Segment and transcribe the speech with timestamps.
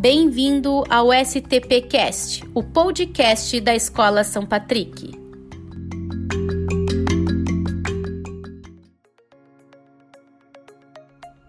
[0.00, 5.12] Bem-vindo ao STPcast, o podcast da Escola São Patrick.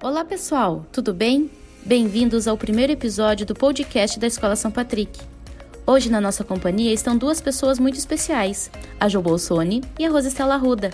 [0.04, 1.50] Olá, pessoal, tudo bem?
[1.86, 5.30] Bem-vindos ao primeiro episódio do podcast da Escola São Patrick.
[5.91, 10.55] Hoje na nossa companhia estão duas pessoas muito especiais, a Jo Bolsoni e a Rosestela
[10.55, 10.89] Ruda,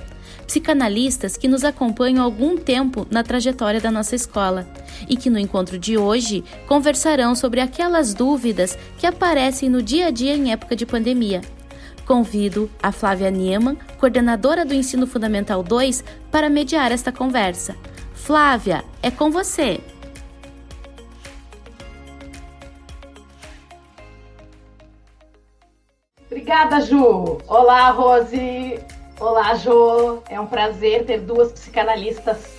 [0.47, 4.67] psicanalistas que nos acompanham há algum tempo na trajetória da nossa escola
[5.07, 10.09] e que no encontro de hoje conversarão sobre aquelas dúvidas que aparecem no dia a
[10.09, 11.41] dia em época de pandemia.
[12.03, 17.75] Convido a Flávia Niemann, coordenadora do Ensino Fundamental 2, para mediar esta conversa.
[18.15, 19.79] Flávia, é com você!
[26.29, 27.37] Obrigada, Ju.
[27.47, 28.83] Olá, Rose.
[29.17, 30.21] Olá, Jo.
[30.29, 32.53] É um prazer ter duas psicanalistas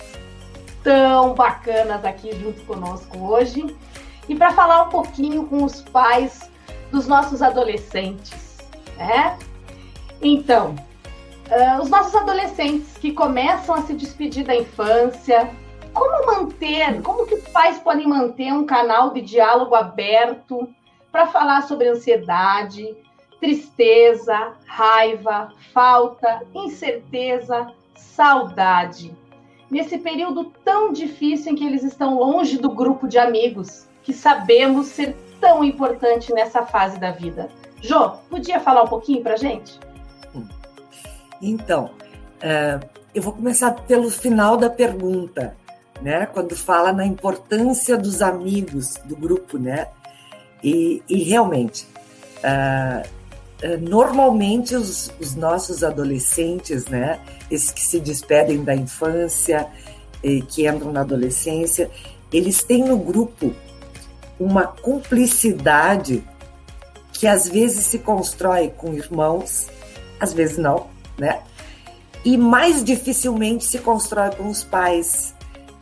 [0.83, 3.75] tão bacanas aqui junto conosco hoje.
[4.27, 6.49] E para falar um pouquinho com os pais
[6.91, 8.57] dos nossos adolescentes,
[8.97, 9.37] né?
[10.19, 10.73] Então,
[11.51, 15.47] uh, os nossos adolescentes que começam a se despedir da infância,
[15.93, 20.67] como manter, como que os pais podem manter um canal de diálogo aberto
[21.11, 22.97] para falar sobre ansiedade,
[23.39, 29.15] tristeza, raiva, falta, incerteza, saudade.
[29.69, 34.87] Nesse período tão difícil em que eles estão longe do grupo de amigos, que sabemos
[34.87, 37.49] ser tão importante nessa fase da vida.
[37.81, 39.79] Jô, podia falar um pouquinho para gente?
[41.41, 41.91] Então,
[42.43, 45.55] uh, eu vou começar pelo final da pergunta,
[46.01, 46.25] né?
[46.25, 49.87] Quando fala na importância dos amigos do grupo, né?
[50.63, 51.87] E, e realmente,
[52.43, 53.03] eh,
[53.77, 57.19] normalmente os, os, nossos adolescentes, né,
[57.51, 59.67] esses que se despedem da infância,
[60.23, 61.89] e que entram na adolescência,
[62.31, 63.53] eles têm no grupo
[64.39, 66.23] uma cumplicidade
[67.13, 69.67] que às vezes se constrói com irmãos,
[70.19, 70.87] às vezes não,
[71.17, 71.41] né?
[72.23, 75.33] E mais dificilmente se constrói com os pais,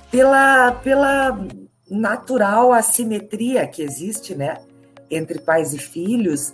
[0.09, 1.39] pela, pela
[1.89, 4.57] natural assimetria que existe, né?
[5.09, 6.53] Entre pais e filhos,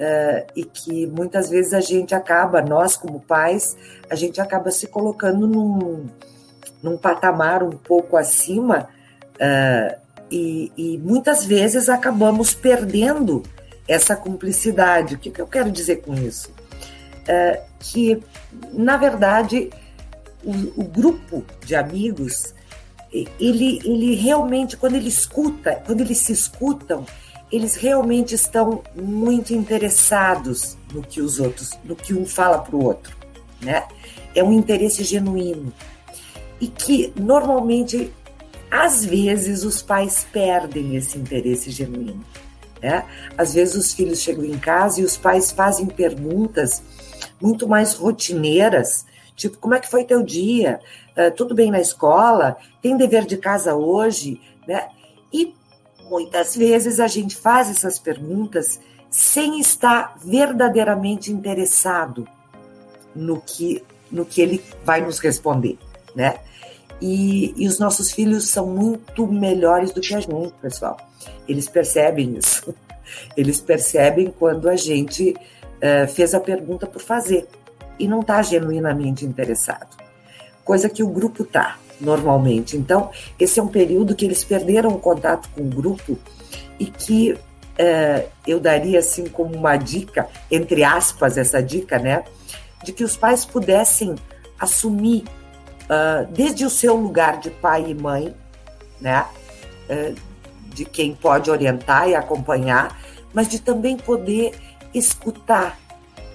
[0.00, 3.76] Uh, e que muitas vezes a gente acaba, nós como pais,
[4.08, 6.06] a gente acaba se colocando num,
[6.82, 8.88] num patamar um pouco acima
[9.34, 10.00] uh,
[10.30, 13.42] e, e, muitas vezes acabamos perdendo
[13.86, 15.16] essa cumplicidade.
[15.16, 16.48] O que, que eu quero dizer com isso?
[16.48, 18.22] Uh, que,
[18.72, 19.68] na verdade,
[20.42, 22.54] o, o, grupo de amigos,
[23.12, 27.04] ele, ele realmente, quando ele escuta, quando eles se escutam,
[27.50, 32.84] eles realmente estão muito interessados no que os outros, no que um fala para o
[32.84, 33.16] outro,
[33.60, 33.86] né?
[34.34, 35.72] É um interesse genuíno
[36.60, 38.12] e que normalmente,
[38.70, 42.24] às vezes, os pais perdem esse interesse genuíno.
[42.82, 43.04] Né?
[43.36, 46.82] Às vezes os filhos chegam em casa e os pais fazem perguntas
[47.40, 49.04] muito mais rotineiras,
[49.36, 50.80] tipo como é que foi teu dia,
[51.16, 54.88] uh, tudo bem na escola, tem dever de casa hoje, né?
[55.32, 55.54] E
[56.10, 62.26] muitas vezes a gente faz essas perguntas sem estar verdadeiramente interessado
[63.14, 65.78] no que, no que ele vai nos responder,
[66.14, 66.38] né?
[67.00, 70.98] E, e os nossos filhos são muito melhores do que a gente, pessoal.
[71.48, 72.74] Eles percebem isso.
[73.36, 77.48] Eles percebem quando a gente uh, fez a pergunta por fazer
[77.98, 79.96] e não está genuinamente interessado.
[80.62, 82.76] Coisa que o grupo tá normalmente.
[82.76, 86.18] Então, esse é um período que eles perderam o contato com o grupo
[86.78, 87.36] e que
[87.78, 92.24] é, eu daria assim como uma dica, entre aspas, essa dica, né,
[92.82, 94.14] de que os pais pudessem
[94.58, 95.24] assumir
[95.84, 98.34] uh, desde o seu lugar de pai e mãe,
[99.00, 99.24] né,
[99.88, 100.14] uh,
[100.74, 102.98] de quem pode orientar e acompanhar,
[103.32, 104.52] mas de também poder
[104.92, 105.78] escutar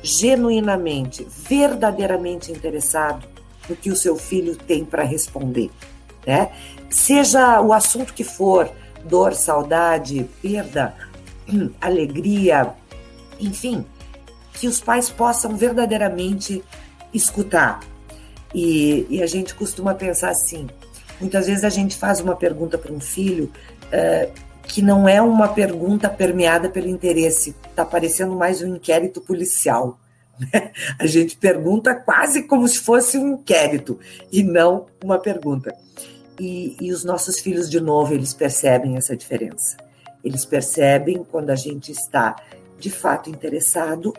[0.02, 3.34] genuinamente, verdadeiramente interessado
[3.70, 5.69] no que o seu filho tem para responder,
[6.25, 6.51] né?
[6.89, 8.72] Seja o assunto que for,
[9.04, 10.95] dor, saudade, perda,
[11.81, 12.74] alegria,
[13.39, 13.86] enfim,
[14.54, 16.63] que os pais possam verdadeiramente
[17.13, 17.80] escutar.
[18.54, 20.68] E, e, a gente costuma pensar assim:
[21.19, 23.51] muitas vezes a gente faz uma pergunta para um filho
[23.88, 24.31] uh,
[24.63, 30.00] que não é uma pergunta permeada pelo interesse, está parecendo mais um inquérito policial.
[31.00, 34.00] A gente pergunta quase como se fosse um inquérito
[34.32, 35.76] e não uma pergunta.
[36.40, 39.78] E, e, os nossos filhos, de novo, eles percebem essa diferença.
[40.24, 42.36] Eles percebem quando a gente está
[42.78, 44.14] de fato interessado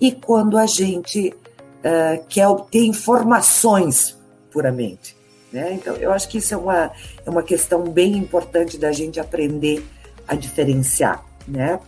[0.00, 4.18] e quando a gente uh, quer obter informações
[4.50, 5.16] puramente.
[5.52, 5.74] Né?
[5.74, 6.90] Então, eu acho que isso é uma,
[7.24, 9.86] é uma questão bem importante da gente aprender
[10.26, 11.78] a diferenciar, né?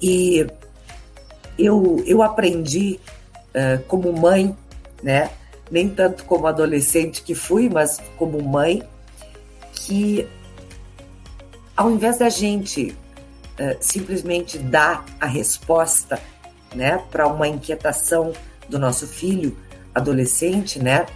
[0.00, 0.46] E
[1.58, 2.98] eu, eu aprendi
[3.54, 4.56] uh, como mãe,
[5.02, 5.30] né?
[5.70, 8.82] Nem tanto como adolescente que fui, mas como mãe,
[9.72, 10.28] que
[11.76, 12.96] ao invés da gente
[13.58, 16.20] uh, simplesmente dar a resposta,
[16.74, 18.32] né, para uma inquietação
[18.68, 19.56] do nosso filho
[19.94, 21.06] adolescente, né,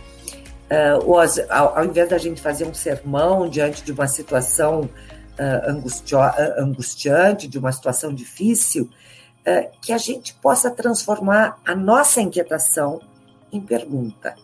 [0.71, 5.71] uh, ou ao, ao, invés da gente fazer um sermão diante de uma situação uh,
[5.71, 6.19] angustio,
[6.59, 8.91] angustiante, de uma situação difícil,
[9.81, 13.01] que a gente possa transformar a nossa inquietação
[13.53, 14.35] em pergunta,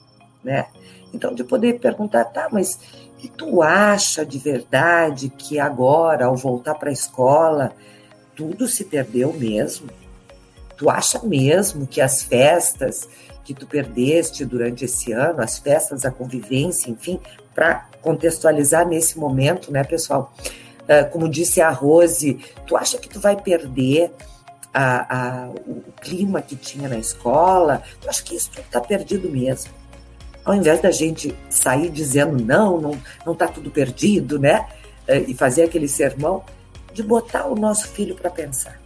[0.44, 0.66] né?
[1.12, 2.78] Então, de poder perguntar, tá, mas
[3.22, 7.72] e tu acha de verdade que agora, ao voltar para a escola,
[8.34, 9.88] tudo se perdeu mesmo?
[10.76, 13.08] Tu acha mesmo que as festas
[13.44, 17.20] que tu perdeste durante esse ano, as festas, a convivência, enfim,
[17.54, 20.32] para contextualizar nesse momento, né, pessoal?
[20.82, 24.12] Uh, como disse a Rose, tu acha que tu vai perder
[24.72, 27.82] a, a, o clima que tinha na escola?
[28.00, 29.72] Tu acha que isso tudo está perdido mesmo?
[30.44, 34.66] Ao invés da gente sair dizendo não, não, não tá tudo perdido, né?
[35.08, 36.44] Uh, e fazer aquele sermão,
[36.92, 38.80] de botar o nosso filho para pensar.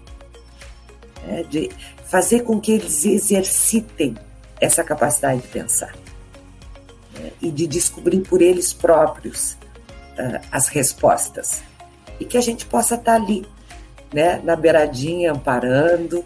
[1.26, 1.42] Né?
[1.44, 1.70] De
[2.04, 4.16] fazer com que eles exercitem
[4.60, 5.94] essa capacidade de pensar
[7.18, 7.30] né?
[7.42, 11.62] e de descobrir por eles próprios uh, as respostas.
[12.18, 13.46] E que a gente possa estar tá ali,
[14.12, 16.24] né, na beiradinha, amparando,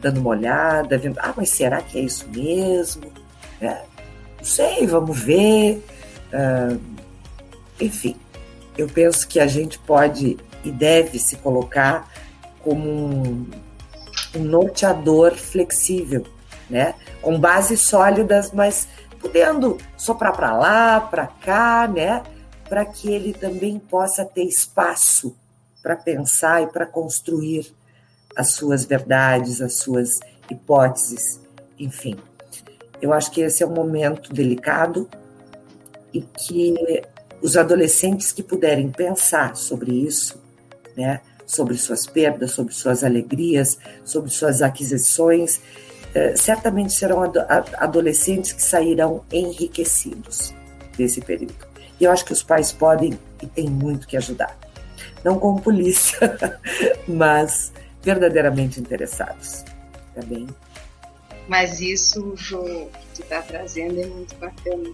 [0.00, 3.10] dando uma olhada, vendo, ah, mas será que é isso mesmo?
[3.60, 3.82] É,
[4.38, 5.84] não sei, vamos ver.
[6.32, 6.80] Uh,
[7.80, 8.16] enfim,
[8.76, 12.10] eu penso que a gente pode e deve se colocar
[12.60, 13.50] como um,
[14.36, 16.26] um norteador flexível
[16.68, 16.94] né?
[17.20, 18.88] Com bases sólidas, mas
[19.20, 22.22] podendo soprar para lá, para cá, né?
[22.68, 25.36] Para que ele também possa ter espaço
[25.84, 27.70] para pensar e para construir
[28.34, 30.18] as suas verdades, as suas
[30.50, 31.38] hipóteses,
[31.78, 32.16] enfim.
[33.02, 35.06] Eu acho que esse é um momento delicado
[36.10, 36.74] e que
[37.42, 40.42] os adolescentes que puderem pensar sobre isso,
[40.96, 45.60] né, sobre suas perdas, sobre suas alegrias, sobre suas aquisições,
[46.14, 47.30] é, certamente serão
[47.76, 50.54] adolescentes que sairão enriquecidos
[50.96, 51.54] desse período.
[52.00, 54.63] E eu acho que os pais podem e têm muito que ajudar.
[55.24, 56.38] Não como polícia,
[57.08, 57.72] mas
[58.02, 59.64] verdadeiramente interessados.
[60.14, 60.46] Tá bem?
[61.48, 64.90] Mas isso, Jô, que tu está trazendo é muito bacana.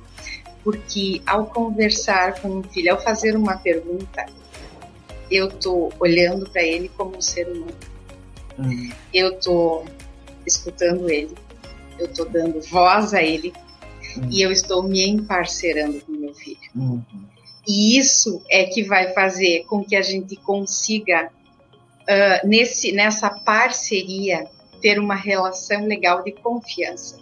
[0.65, 4.27] Porque ao conversar com o filho, ao fazer uma pergunta,
[5.31, 7.75] eu estou olhando para ele como um ser humano.
[8.59, 8.91] Hum.
[9.15, 9.87] Eu estou
[10.47, 11.35] escutando ele,
[11.99, 13.53] eu estou dando voz a ele
[14.17, 14.29] uhum.
[14.31, 16.59] e eu estou me emparcerando com meu filho.
[16.75, 17.03] Uhum.
[17.67, 21.31] E isso é que vai fazer com que a gente consiga,
[22.03, 24.47] uh, nesse, nessa parceria,
[24.81, 27.19] ter uma relação legal de confiança.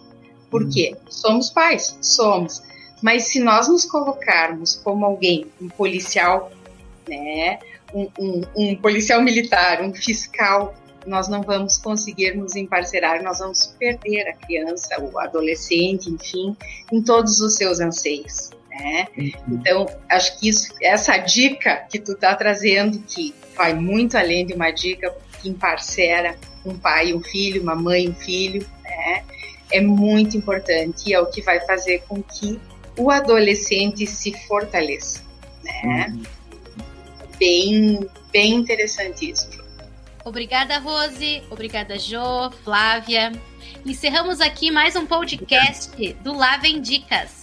[0.49, 0.69] Por uhum.
[0.69, 0.95] quê?
[1.09, 2.61] Somos pais, somos.
[3.01, 6.51] Mas se nós nos colocarmos como alguém, um policial,
[7.07, 7.59] né,
[7.93, 10.75] um, um, um policial militar, um fiscal,
[11.05, 16.55] nós não vamos conseguir nos emparcerar, nós vamos perder a criança, o adolescente, enfim,
[16.91, 18.51] em todos os seus anseios.
[18.79, 19.07] Né?
[19.17, 19.31] Uhum.
[19.49, 24.53] Então, acho que isso, essa dica que tu está trazendo, que vai muito além de
[24.53, 29.23] uma dica que emparcera um pai, um filho, uma mãe, um filho, né?
[29.71, 32.59] é muito importante e é o que vai fazer com que
[32.97, 35.21] o adolescente se fortaleça.
[35.63, 36.07] Né?
[36.09, 36.23] Uhum.
[37.37, 39.49] Bem, bem interessante isso.
[40.25, 41.41] Obrigada, Rose.
[41.49, 43.31] Obrigada, Jo, Flávia.
[43.85, 47.38] Encerramos aqui mais um podcast do Lá Vem Dicas.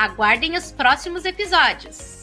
[0.00, 2.19] Aguardem os próximos episódios.